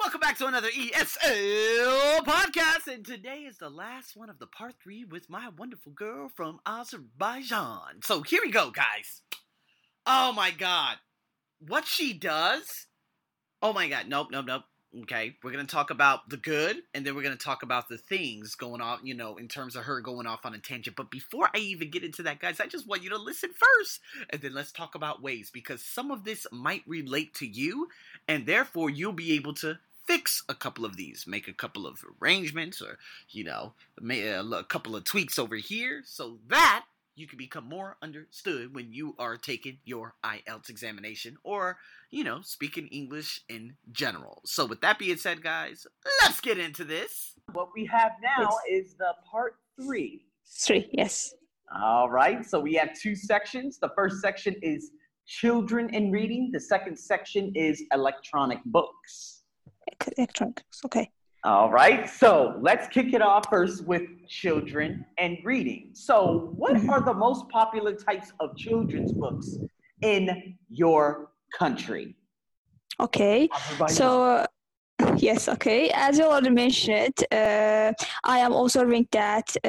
[0.00, 4.72] welcome back to another ESL podcast, and today is the last one of the part
[4.82, 8.00] three with my wonderful girl from Azerbaijan.
[8.02, 9.20] So here we go, guys.
[10.06, 10.96] Oh my god,
[11.58, 12.86] what she does?
[13.60, 14.62] Oh my god, nope, nope, nope.
[15.02, 18.54] Okay, we're gonna talk about the good, and then we're gonna talk about the things
[18.54, 20.96] going off, you know, in terms of her going off on a tangent.
[20.96, 24.00] But before I even get into that, guys, I just want you to listen first,
[24.30, 27.88] and then let's talk about ways because some of this might relate to you,
[28.26, 32.04] and therefore you'll be able to fix a couple of these, make a couple of
[32.20, 32.98] arrangements, or
[33.30, 36.84] you know, make uh, a couple of tweaks over here, so that
[37.16, 41.76] you can become more understood when you are taking your IELTS examination or,
[42.10, 44.40] you know, speaking English in general.
[44.46, 45.86] So, with that being said, guys,
[46.22, 47.34] let's get into this.
[47.52, 48.84] What we have now yes.
[48.86, 50.24] is the part three.
[50.46, 51.34] Three, yes.
[51.76, 52.44] All right.
[52.44, 53.78] So, we have two sections.
[53.78, 54.90] The first section is
[55.30, 59.39] children in reading, the second section is electronic books.
[60.16, 61.10] Electronic books, okay.
[61.42, 65.90] All right, so let's kick it off first with children and reading.
[65.94, 66.90] So, what mm-hmm.
[66.90, 69.56] are the most popular types of children's books
[70.02, 72.14] in your country?
[73.00, 73.48] Okay,
[73.88, 74.44] so
[75.16, 75.90] Yes, okay.
[75.90, 77.92] As you already mentioned, uh,
[78.24, 79.68] I am observing that uh,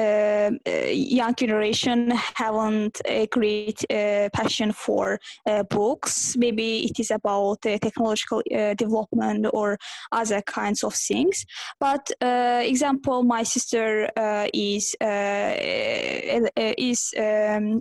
[0.66, 6.36] uh, young generation haven't a great uh, passion for uh, books.
[6.36, 9.78] Maybe it is about technological uh, development or
[10.12, 11.44] other kinds of things.
[11.80, 14.08] But example, my sister
[14.54, 14.94] is
[16.78, 17.78] is um,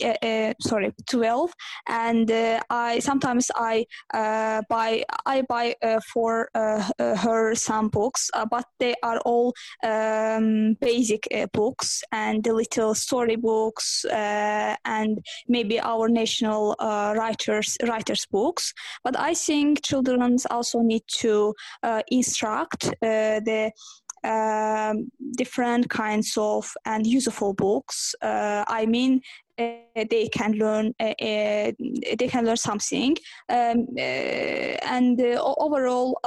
[0.60, 1.54] sorry twelve,
[1.88, 2.32] and
[2.70, 5.76] I sometimes I buy I buy
[6.14, 6.50] for
[7.00, 12.96] her some books, uh, but they are all um, basic uh, books and the little
[12.96, 18.74] story books uh, and maybe our national uh, writers writers books.
[19.04, 23.72] But I think children also need to uh, instruct the
[24.24, 28.16] um, different kinds of and useful books.
[28.22, 29.22] I mean,
[29.62, 31.72] uh, they can learn uh, uh,
[32.18, 33.16] they can learn something,
[33.50, 36.18] um, and overall,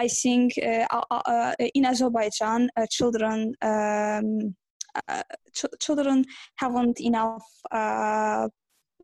[0.00, 3.54] I think uh, uh, uh, in Azerbaijan, children.
[3.60, 4.56] Um,
[5.52, 6.24] ch- children
[6.56, 7.46] haven't enough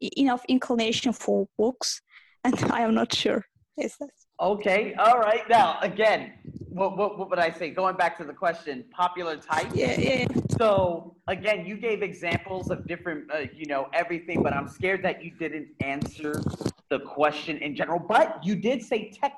[0.00, 2.00] enough inclination for books,
[2.44, 3.44] and I am not sure.
[3.76, 4.08] Is that
[4.40, 4.94] okay?
[4.94, 5.46] All right.
[5.50, 6.32] Now, again,
[6.70, 7.70] what, what, what would I say?
[7.70, 9.68] Going back to the question, popular type.
[9.74, 10.26] Yeah, yeah.
[10.58, 15.22] So again, you gave examples of different, uh, you know, everything, but I'm scared that
[15.22, 16.40] you didn't answer
[16.88, 17.98] the question in general.
[17.98, 19.34] But you did say tech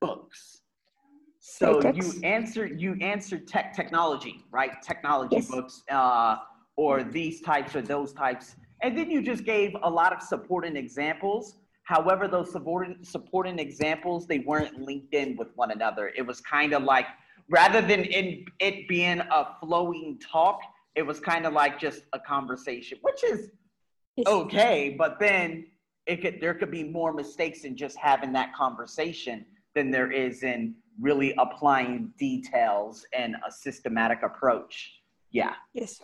[0.00, 0.57] books.
[1.50, 4.82] So you answered you answered tech technology, right?
[4.82, 5.48] Technology yes.
[5.48, 6.36] books, uh,
[6.76, 10.76] or these types or those types, and then you just gave a lot of supporting
[10.76, 11.56] examples
[11.88, 16.12] However, those supporting, supporting examples, they weren't linked in with one another.
[16.14, 17.06] It was kind of like,
[17.48, 20.60] rather than in it being a flowing talk,
[20.96, 23.48] it was kind of like just a conversation, which is
[24.26, 24.94] okay.
[24.98, 25.64] But then
[26.04, 30.42] it could, there could be more mistakes in just having that conversation than there is
[30.42, 35.00] in really applying details and a systematic approach.
[35.30, 35.54] Yeah.
[35.72, 36.00] Yes.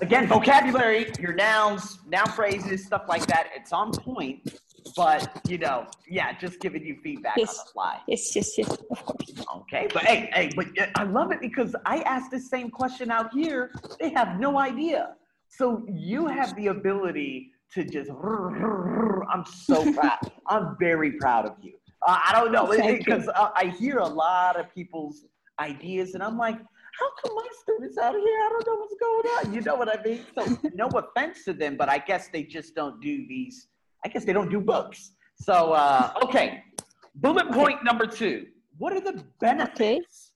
[0.00, 4.50] Again, vocabulary, your nouns, noun phrases, stuff like that, it's on point
[4.96, 7.58] but you know, yeah, just giving you feedback yes.
[7.58, 8.00] on the fly.
[8.06, 9.46] Yes, yes, yes, of course.
[9.56, 13.32] Okay, but hey, hey, but I love it because I asked the same question out
[13.32, 13.72] here.
[13.98, 15.14] They have no idea.
[15.48, 18.10] So you have the ability to just.
[19.32, 20.18] I'm so proud.
[20.46, 21.74] I'm very proud of you.
[22.06, 25.24] Uh, I don't know because uh, I hear a lot of people's
[25.58, 28.22] ideas, and I'm like, how come my students out here?
[28.22, 29.54] I don't know what's going on.
[29.54, 30.24] You know what I mean?
[30.34, 33.68] So no offense to them, but I guess they just don't do these
[34.04, 35.12] I guess they don't do books.
[35.40, 36.64] So, uh, okay.
[37.14, 38.46] Bullet point number two.
[38.78, 40.32] What are the benefits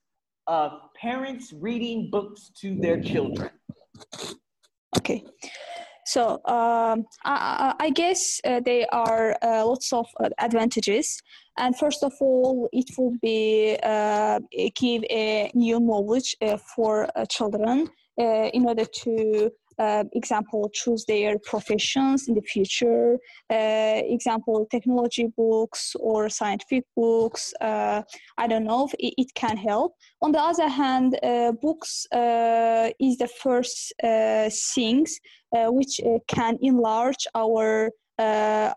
[0.47, 3.51] of parents reading books to their children?
[4.99, 5.25] Okay.
[6.07, 11.23] So um, I, I, guess uh, there are uh, lots of uh, advantages.
[11.57, 14.41] And first of all, it will be uh,
[14.75, 21.39] give a new knowledge uh, for uh, children in order to uh, example choose their
[21.39, 23.19] professions in the future
[23.51, 28.03] uh, example technology books or scientific books uh,
[28.39, 29.95] i don't know if it, it, can help.
[30.23, 35.19] On the other hand uh, books uh, is the first uh, things
[35.53, 38.73] which can enlarge our uh,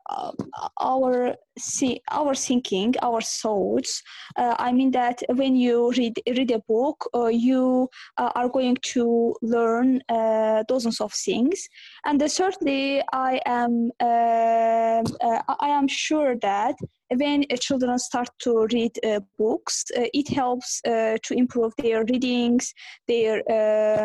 [0.81, 4.01] our see, our thinking, our thoughts.
[4.36, 8.78] Uh, I mean that when you read read a book, uh, you uh, are going
[8.94, 11.68] to learn uh, dozens of things.
[12.06, 16.75] And certainly I am uh, I am sure that
[17.15, 22.74] when uh, children start to read uh, books, uh, it helps to improve their readings,
[23.07, 23.44] their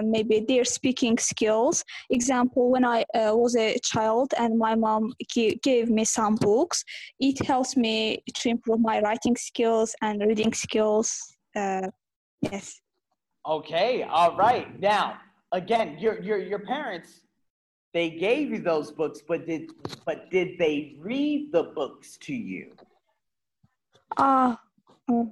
[0.03, 1.85] maybe their speaking skills.
[2.11, 6.85] Example, when I was a child and my mom g- gave me some books,
[7.19, 11.37] it helps me to improve my writing skills and reading skills.
[11.55, 12.81] yes.
[13.47, 14.79] Okay, all right.
[14.81, 15.19] Now,
[15.51, 17.23] again, your your your parents
[17.93, 19.71] they gave you those books, but did
[20.07, 22.73] but did they read the books to you?
[24.17, 24.61] Ah.
[25.11, 25.25] Uh,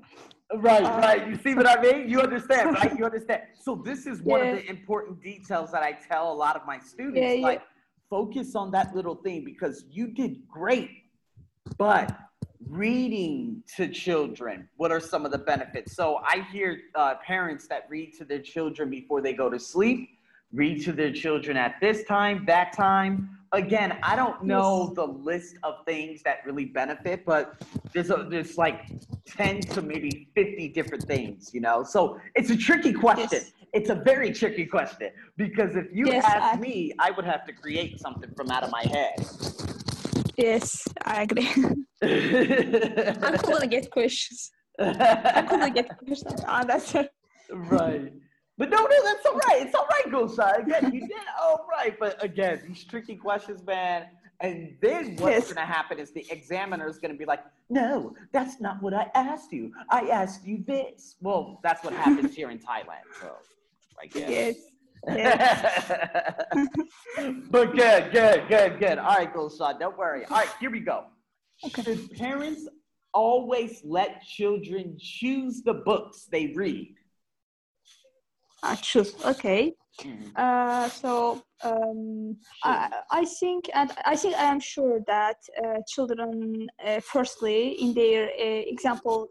[0.56, 1.28] right, uh, right.
[1.28, 2.08] You see what I mean?
[2.08, 2.96] You understand, right?
[2.98, 3.42] You understand.
[3.60, 4.46] So this is one yeah.
[4.46, 7.20] of the important details that I tell a lot of my students.
[7.20, 7.62] Yeah, like,
[8.08, 10.90] focus on that little thing because you did great,
[11.78, 12.16] but
[12.68, 17.86] reading to children what are some of the benefits so i hear uh, parents that
[17.88, 20.10] read to their children before they go to sleep
[20.52, 23.36] read to their children at this time, that time.
[23.52, 27.60] Again, I don't know the list of things that really benefit, but
[27.92, 28.86] there's a, there's like
[29.26, 31.82] 10 to maybe 50 different things, you know?
[31.82, 33.28] So it's a tricky question.
[33.32, 33.52] Yes.
[33.72, 36.60] It's a very tricky question because if you yes, ask I...
[36.60, 39.14] me, I would have to create something from out of my head.
[40.36, 41.48] Yes, I agree.
[42.02, 44.50] I'm gonna get questions.
[44.78, 46.40] I'm gonna get questions.
[46.46, 46.94] Ah, that's.
[47.50, 48.12] Right.
[48.60, 49.62] But no, no, that's all right.
[49.62, 50.66] It's all right, Gulshan.
[50.66, 51.98] Again, you did all right.
[51.98, 54.08] But again, these tricky questions, man.
[54.40, 55.44] And then what's yes.
[55.44, 57.40] going to happen is the examiner is going to be like,
[57.70, 59.72] no, that's not what I asked you.
[59.88, 61.16] I asked you this.
[61.22, 63.08] Well, that's what happens here in Thailand.
[63.18, 63.32] So,
[63.98, 64.28] I guess.
[64.28, 64.56] Yes.
[65.08, 65.92] yes.
[67.50, 68.98] but good, good, good, good.
[68.98, 70.26] All right, Gulshan, don't worry.
[70.26, 71.04] All right, here we go.
[71.64, 71.82] Okay.
[71.82, 72.68] Should parents
[73.14, 76.94] always let children choose the books they read?
[78.62, 79.14] Ah, choose.
[79.24, 79.74] Okay.
[80.00, 80.30] Mm-hmm.
[80.36, 86.68] Uh, so um, I, I, think, and I think I am sure that uh, children,
[86.84, 89.28] uh, firstly, in their uh, example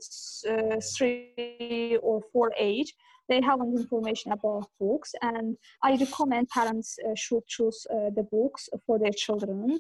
[0.47, 2.93] uh, three or four age,
[3.27, 8.97] they have information about books, and I recommend parents uh, should choose the books for
[8.97, 9.79] their children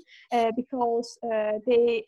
[0.55, 1.17] because
[1.65, 2.03] they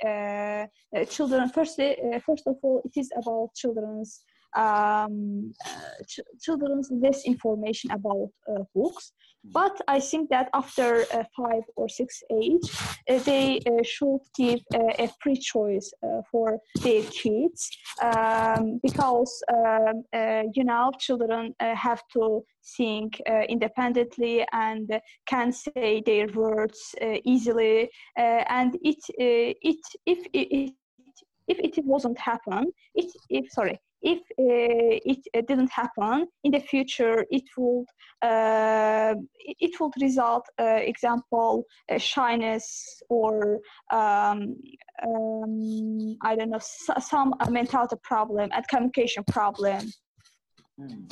[1.10, 4.22] children firstly, first of all, it is about children's
[4.56, 9.14] um, uh, ch- children's less information about uh, books.
[9.44, 9.52] Hmm.
[9.54, 12.68] But I think that after uh, five or six age,
[13.10, 17.70] uh, they uh, should give a free choice uh, for their kids
[18.02, 20.04] um, because um,
[20.54, 22.44] you know children have to
[22.78, 26.96] think independently and can say their words
[27.26, 27.90] easily.
[28.18, 29.58] and it it
[30.06, 30.74] if it,
[31.48, 37.26] if it wasn't happen, it if sorry if uh, it didn't happen in the future
[37.30, 37.86] it would
[38.22, 41.64] uh, it would result uh, example
[41.98, 43.60] shyness or
[43.92, 44.56] um,
[45.06, 46.60] um, i don't know
[47.00, 49.92] some mentality problem and communication problem
[50.78, 51.04] hmm.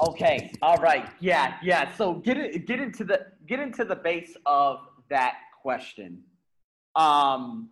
[0.00, 4.36] okay all right yeah yeah so get it, get into the get into the base
[4.46, 6.22] of that question
[6.96, 7.68] um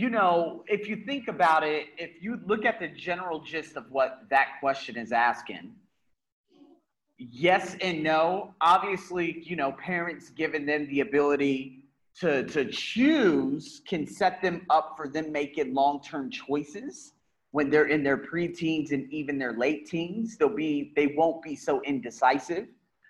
[0.00, 3.84] you know, if you think about it, if you look at the general gist of
[3.90, 5.74] what that question is asking,
[7.18, 8.54] yes and no.
[8.62, 11.84] Obviously, you know, parents giving them the ability
[12.20, 17.12] to to choose can set them up for them making long-term choices
[17.50, 20.38] when they're in their preteens and even their late teens.
[20.38, 22.68] They'll be they won't be so indecisive.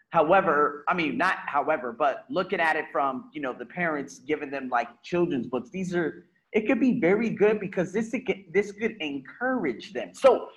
[0.09, 4.51] However, I mean not however, but looking at it from, you know, the parents giving
[4.51, 8.73] them like children's books, these are it could be very good because this could, this
[8.73, 10.11] could encourage them.
[10.15, 10.49] So,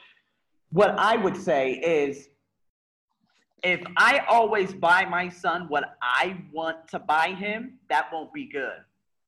[0.72, 2.30] what I would say is
[3.64, 8.48] if I always buy my son what I want to buy him, that won't be
[8.48, 8.80] good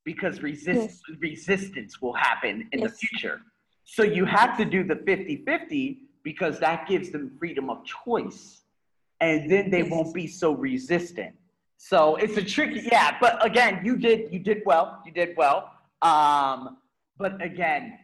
[0.04, 1.18] because resist, yes.
[1.20, 2.92] resistance will happen in yes.
[2.92, 3.42] the future.
[3.86, 8.62] So, you have to do the 50 50 because that gives them freedom of choice.
[9.22, 9.92] And then they yes.
[9.92, 11.36] won't be so resistant.
[11.78, 13.18] So it's a tricky, yeah.
[13.20, 15.02] But again, you did you did well.
[15.06, 15.72] You did well.
[16.02, 16.78] Um,
[17.18, 17.98] but again,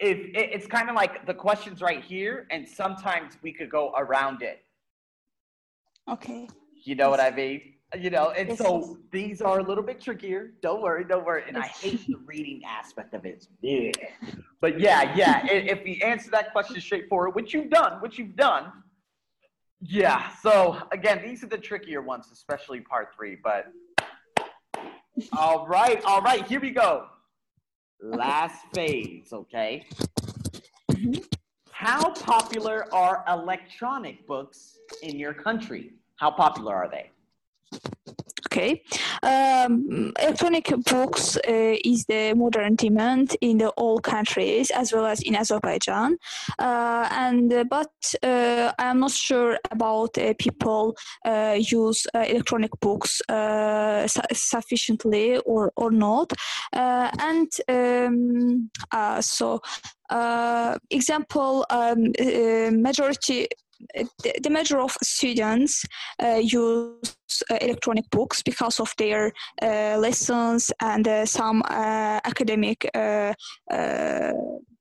[0.00, 3.92] if it, it's kind of like the question's right here, and sometimes we could go
[3.96, 4.64] around it.
[6.10, 6.48] Okay.
[6.84, 7.18] You know yes.
[7.18, 7.60] what I mean?
[7.98, 8.58] You know, and yes.
[8.58, 10.54] so these are a little bit trickier.
[10.62, 11.44] Don't worry, don't worry.
[11.46, 13.46] And I hate the reading aspect of it.
[13.62, 13.92] Yeah.
[14.60, 15.46] But yeah, yeah.
[15.46, 18.72] if we answer that question straightforward, which you've done, which you've done,
[19.80, 20.30] yeah.
[20.42, 23.36] So again, these are the trickier ones, especially part three.
[23.42, 23.66] But
[25.36, 27.06] all right, all right, here we go.
[28.02, 29.86] Last phase, okay?
[30.90, 31.22] Mm-hmm.
[31.70, 35.92] How popular are electronic books in your country?
[36.16, 37.10] How popular are they?
[38.54, 38.84] Okay.
[39.24, 45.20] Um, electronic books uh, is the modern demand in the all countries as well as
[45.22, 46.18] in Azerbaijan.
[46.60, 47.90] Uh, and uh, but
[48.22, 55.72] uh, I am not sure about uh, people uh, use electronic books su- sufficiently or
[55.74, 56.32] or not.
[56.72, 58.70] and um,
[59.20, 59.60] so,
[60.90, 62.12] example, um,
[62.80, 63.48] majority
[64.42, 65.84] the, major of students
[66.22, 67.14] uh, use
[67.50, 72.88] uh, electronic books because of their uh, lessons and some academic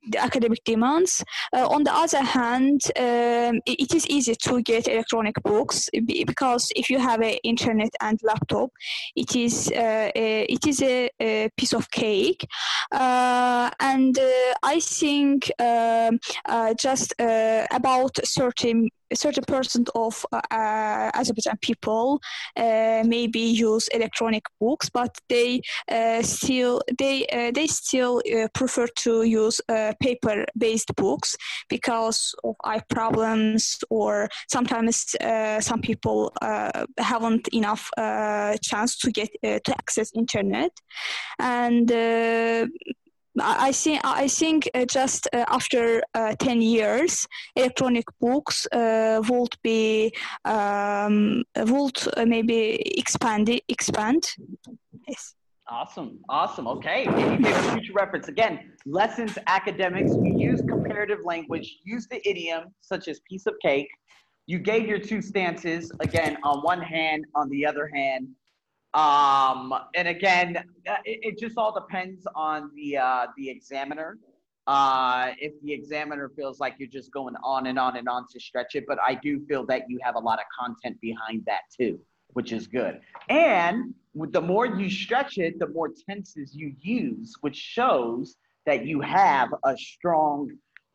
[0.10, 1.24] the academic demands.
[1.54, 5.90] Uh, on the other hand, um, it is easy to get electronic books
[6.26, 8.70] because if you have an internet and laptop,
[9.16, 12.46] it is uh, a, it is a, a, piece of cake.
[12.92, 20.26] Uh, and uh, I think um, uh, just uh, about 30 a certain percent of
[20.32, 22.20] uh, uh Azerbaijan people
[22.58, 28.22] uh, maybe use electronic books, but they uh, still they they still
[28.54, 29.62] prefer to use
[30.02, 31.36] paper-based books
[31.70, 35.16] because of eye problems or sometimes
[35.60, 36.32] some people
[36.98, 37.90] haven't enough
[38.62, 39.30] chance to get
[39.66, 40.72] to access internet.
[41.40, 41.88] And
[43.40, 50.14] I think I think uh, just uh, after uh, ten years, electronic books would be
[50.46, 54.24] um, would maybe expand expand.
[55.08, 55.36] Yes.
[55.70, 56.68] Awesome, awesome.
[56.68, 58.74] Okay, you gave future reference again.
[58.86, 60.12] Lessons, academics.
[60.12, 61.78] You use comparative language.
[61.86, 63.88] Use the idiom such as piece of cake.
[64.46, 66.38] You gave your two stances again.
[66.44, 68.28] On one hand, on the other hand,
[68.94, 70.58] um, and again,
[70.88, 74.20] uh, it, it, just all depends on the uh, the examiner.
[74.68, 78.40] Uh, if the examiner feels like you're just going on and on and on to
[78.40, 81.62] stretch it, but I do feel that you have a lot of content behind that
[81.76, 82.00] too,
[82.34, 83.02] which is good.
[83.30, 88.36] And the more you stretch it, the more tenses you use, which shows
[88.66, 90.50] that you have a strong,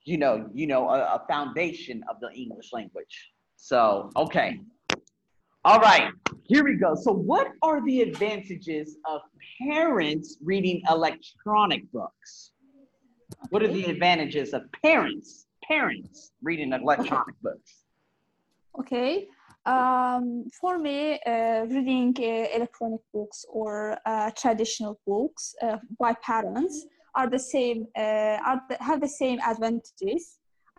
[0.05, 3.33] you know, you know, a, a foundation of the English language.
[3.57, 4.61] So, okay.
[5.65, 6.11] All right,
[6.49, 6.95] here we go.
[6.95, 9.21] So, what are the advantages of
[9.61, 12.53] parents reading electronic books?
[13.51, 17.85] What are the advantages of parents, parents reading electronic books?
[18.81, 19.29] Okay.
[19.67, 26.87] Um, for me, uh, reading uh, electronic books or uh, traditional books uh, by parents
[27.15, 30.38] are the same, uh, are the, have the same advantages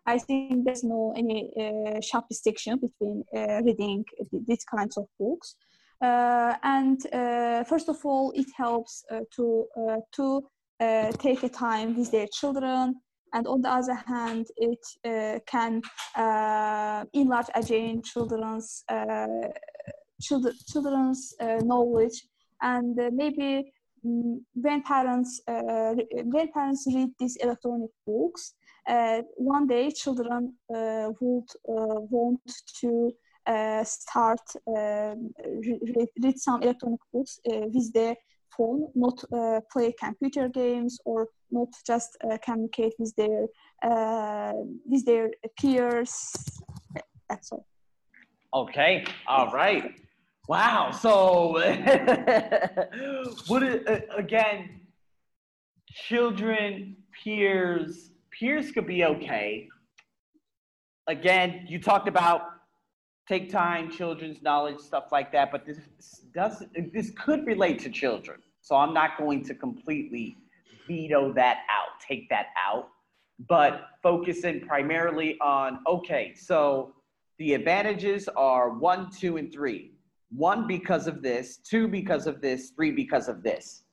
[0.09, 4.03] I think there's no any uh, sharp distinction between uh, reading
[4.47, 5.55] these kinds of books.
[6.01, 9.45] Uh, and uh, first of all, it helps uh, to
[9.79, 10.25] uh, to
[11.19, 12.95] take a time with their children.
[13.33, 14.83] And on the other hand, it
[15.45, 15.81] can
[17.13, 18.83] enlarge again children's
[20.21, 21.35] children, children's
[21.71, 22.17] knowledge
[22.61, 23.71] and maybe
[24.05, 28.55] mm, when parents when parents read these electronic books
[29.35, 32.41] one day children uh, would uh, want
[32.81, 33.11] to
[33.83, 35.31] start um,
[35.65, 38.15] read, read, some electronic books with their
[38.55, 39.23] phone, not
[39.71, 43.47] play computer games or not just communicate with their
[44.85, 45.29] with their
[45.59, 46.31] peers.
[47.29, 47.65] That's all.
[48.53, 49.05] Okay.
[49.27, 49.93] All right.
[50.47, 50.89] Wow.
[50.91, 51.51] So,
[53.47, 54.81] what is, uh, again?
[56.07, 59.67] Children, peers, Peers could be okay.
[61.07, 62.41] Again, you talked about
[63.27, 65.79] take time, children's knowledge, stuff like that, but this
[66.33, 68.39] does this could relate to children.
[68.61, 70.37] So I'm not going to completely
[70.87, 72.87] veto that out, take that out,
[73.47, 76.93] but focusing primarily on okay, so
[77.39, 79.93] the advantages are one, two, and three.
[80.31, 83.83] One because of this, two because of this, three because of this.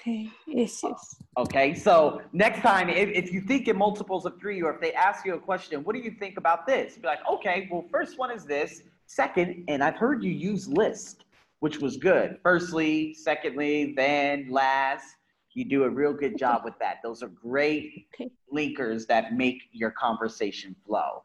[0.00, 0.28] Okay.
[0.46, 1.16] Yes, yes.
[1.36, 1.74] Okay.
[1.74, 5.26] So next time, if, if you think in multiples of three, or if they ask
[5.26, 6.96] you a question, what do you think about this?
[6.96, 8.82] Be like, okay, well, first one is this.
[9.06, 11.24] Second, and I've heard you use list,
[11.60, 12.38] which was good.
[12.42, 15.16] Firstly, secondly, then last.
[15.54, 16.98] You do a real good job with that.
[17.02, 18.30] Those are great okay.
[18.54, 21.24] linkers that make your conversation flow.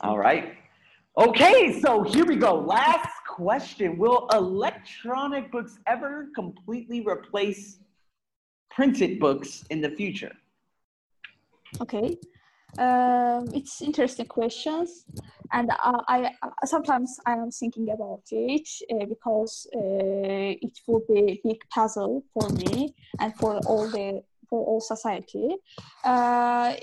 [0.00, 0.54] All right.
[1.16, 2.56] Okay, so here we go.
[2.56, 7.78] Last question Will electronic books ever completely replace
[8.70, 10.34] printed books in the future?
[11.82, 12.16] Okay.
[12.78, 15.06] Um, it's interesting questions,
[15.52, 16.32] and uh, I
[16.64, 22.24] sometimes I am thinking about it uh, because uh, it will be a big puzzle
[22.34, 25.48] for me and for all the for all society.
[26.04, 26.74] Uh,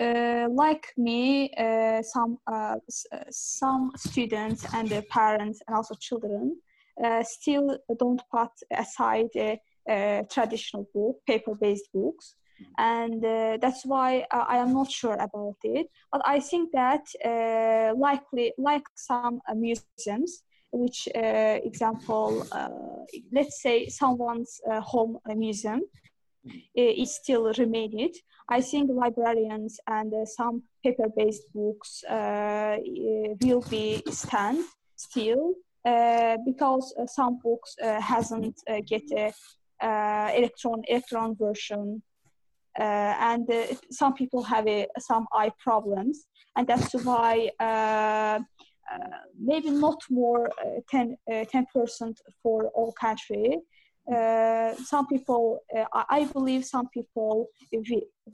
[0.00, 2.38] uh, like me, uh, some
[3.30, 6.56] some students and their parents and also children
[7.22, 9.28] still don't put aside
[10.30, 12.34] traditional book, paper-based books,
[12.76, 15.86] and uh, that's why uh, I am not sure about it.
[16.12, 22.46] But I think that uh, likely, like some museums, which example,
[23.32, 25.82] let's say someone's home museum,
[26.74, 28.12] is still remaining.
[28.48, 32.76] I think librarians and uh, some paper-based books uh,
[33.42, 34.64] will be stand
[34.96, 39.32] still uh, because some books hasn't get a
[40.34, 42.02] electron electron version
[42.78, 46.26] uh, and uh, some people have a, some eye problems
[46.56, 48.38] and that's why uh,
[49.38, 50.48] maybe not more
[50.88, 51.16] 10
[51.74, 53.60] percent for all country uh,
[54.84, 57.48] some people, uh, I believe some people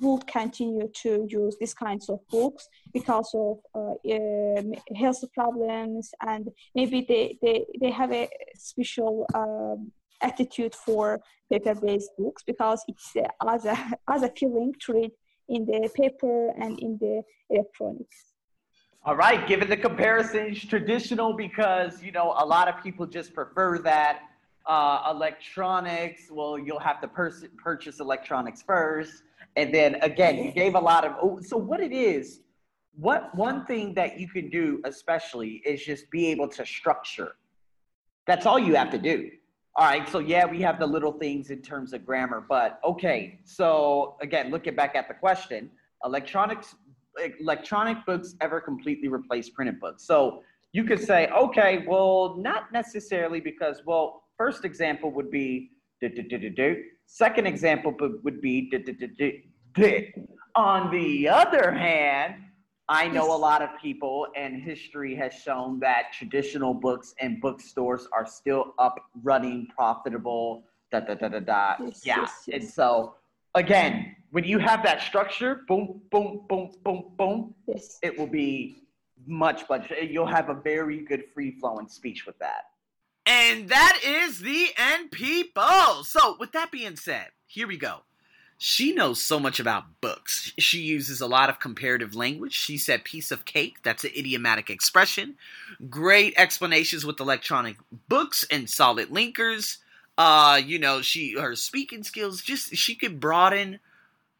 [0.00, 4.62] will continue to use these kinds of books because of uh,
[4.96, 9.92] health problems and maybe they, they, they have a special um,
[10.24, 13.76] attitude for paper-based books because it's uh, as a
[14.08, 15.10] as a feeling to read
[15.48, 18.32] in the paper and in the electronics.
[19.04, 23.78] All right, given the comparisons, traditional because you know a lot of people just prefer
[23.78, 24.22] that.
[24.66, 29.22] Uh, electronics, well, you'll have to pers- purchase electronics first,
[29.56, 31.12] and then again, you gave a lot of.
[31.20, 32.40] Oh, so what it is,
[32.96, 37.32] what one thing that you can do, especially, is just be able to structure.
[38.26, 39.30] That's all you have to do
[39.76, 43.40] all right, so yeah, we have the little things in terms of grammar, but okay.
[43.44, 45.68] So again, looking back at the question,
[46.04, 46.76] electronics
[47.40, 50.04] electronic books ever completely replace printed books?
[50.04, 50.42] So
[50.72, 56.22] you could say, okay, well, not necessarily because, well, first example would be do, do,
[56.22, 56.82] do, do, do.
[57.06, 59.32] second example would be do, do, do, do,
[59.74, 60.06] do.
[60.54, 62.34] on the other hand,
[62.88, 68.06] I know a lot of people, and history has shown that traditional books and bookstores
[68.12, 70.64] are still up, running, profitable.
[70.92, 71.74] Da da da da da.
[71.80, 72.60] Yes, yeah, yes, yes.
[72.60, 73.14] and so
[73.54, 77.98] again, when you have that structure, boom, boom, boom, boom, boom, yes.
[78.02, 78.76] it will be
[79.26, 79.90] much, much.
[80.02, 82.64] You'll have a very good free flowing speech with that.
[83.26, 86.04] And that is the end, people.
[86.04, 88.02] So, with that being said, here we go
[88.58, 90.52] she knows so much about books.
[90.58, 92.54] She uses a lot of comparative language.
[92.54, 95.36] She said piece of cake, that's an idiomatic expression.
[95.90, 97.76] Great explanations with electronic
[98.08, 99.78] books and solid linkers.
[100.16, 103.80] Uh, you know, she her speaking skills just she could broaden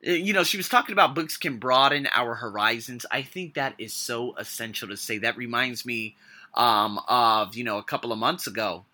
[0.01, 3.07] you know, she was talking about books can broaden our horizons.
[3.11, 5.18] I think that is so essential to say.
[5.18, 6.16] That reminds me
[6.55, 8.85] um, of, you know, a couple of months ago.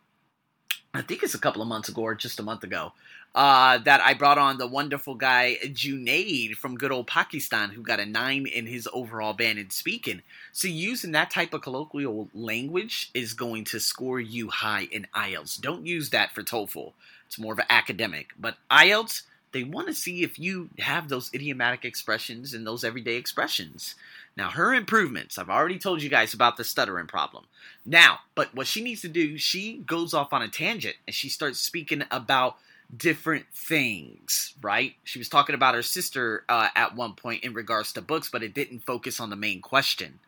[0.93, 2.93] I think it's a couple of months ago or just a month ago
[3.35, 8.01] uh, that I brought on the wonderful guy Junaid from good old Pakistan, who got
[8.01, 10.23] a nine in his overall band in speaking.
[10.53, 15.61] So using that type of colloquial language is going to score you high in IELTS.
[15.61, 16.93] Don't use that for TOEFL;
[17.27, 18.31] it's more of an academic.
[18.39, 23.15] But IELTS, they want to see if you have those idiomatic expressions and those everyday
[23.15, 23.95] expressions.
[24.37, 27.47] Now, her improvements, I've already told you guys about the stuttering problem.
[27.85, 31.29] Now, but what she needs to do, she goes off on a tangent and she
[31.29, 32.57] starts speaking about
[32.95, 34.95] different things, right?
[35.05, 38.43] She was talking about her sister uh, at one point in regards to books, but
[38.43, 40.21] it didn't focus on the main question,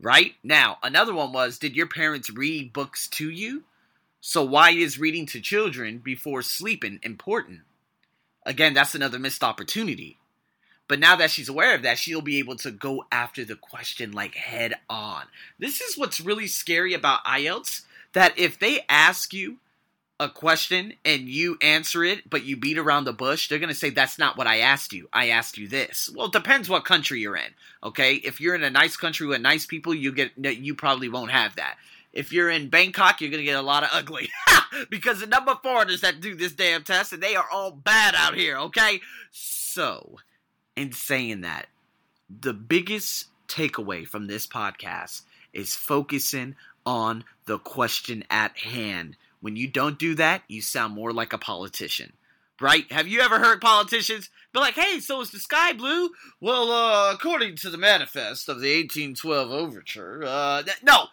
[0.00, 0.34] right?
[0.42, 3.64] Now, another one was Did your parents read books to you?
[4.20, 7.60] So, why is reading to children before sleeping important?
[8.44, 10.18] Again, that's another missed opportunity.
[10.92, 14.12] But now that she's aware of that, she'll be able to go after the question
[14.12, 15.22] like head on.
[15.58, 19.56] This is what's really scary about IELTS that if they ask you
[20.20, 23.74] a question and you answer it, but you beat around the bush, they're going to
[23.74, 25.08] say, That's not what I asked you.
[25.14, 26.10] I asked you this.
[26.14, 27.54] Well, it depends what country you're in.
[27.82, 28.16] Okay.
[28.16, 31.56] If you're in a nice country with nice people, you get, you probably won't have
[31.56, 31.78] that.
[32.12, 34.28] If you're in Bangkok, you're going to get a lot of ugly
[34.90, 38.14] because the number of foreigners that do this damn test and they are all bad
[38.14, 38.58] out here.
[38.58, 39.00] Okay.
[39.30, 40.18] So,
[40.76, 41.66] in saying that,
[42.28, 46.56] the biggest takeaway from this podcast is focusing
[46.86, 51.38] on the question at hand when you don't do that, you sound more like a
[51.38, 52.14] politician.
[52.60, 52.90] Right?
[52.92, 56.10] Have you ever heard politicians be like, hey, so is the sky blue?
[56.40, 61.06] Well, uh, according to the manifest of the 1812 overture, uh, no,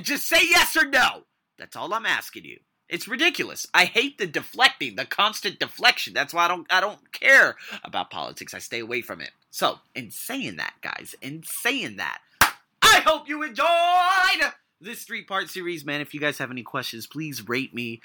[0.00, 1.24] just say yes or no.
[1.58, 2.60] That's all I'm asking you.
[2.88, 3.66] It's ridiculous.
[3.72, 6.12] I hate the deflecting, the constant deflection.
[6.12, 8.54] That's why I don't I don't care about politics.
[8.54, 9.30] I stay away from it.
[9.50, 15.48] So, in saying that, guys, in saying that, I hope you enjoyed this three part
[15.48, 16.00] series, man.
[16.00, 18.00] If you guys have any questions, please rate me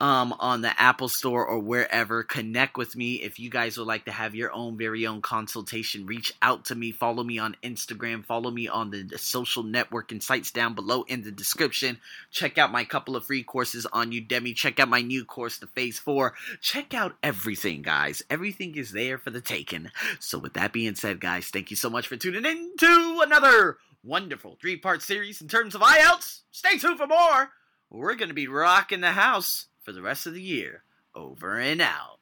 [0.00, 2.22] um, on the Apple Store or wherever.
[2.22, 6.06] Connect with me if you guys would like to have your own very own consultation.
[6.06, 6.92] Reach out to me.
[6.92, 8.24] Follow me on Instagram.
[8.24, 11.98] Follow me on the, social networking sites down below in the description.
[12.30, 14.54] Check out my couple of free courses on Udemy.
[14.54, 16.34] Check out my new course, the Phase 4.
[16.60, 18.22] Check out everything, guys.
[18.30, 19.90] Everything is there for the taking.
[20.20, 23.78] So, with that being said, guys, thank you so much for tuning in to another
[24.04, 26.42] wonderful three part series in terms of IELTS.
[26.50, 27.50] Stay tuned for more.
[27.90, 30.84] We're going to be rocking the house for the rest of the year.
[31.14, 32.17] Over and out.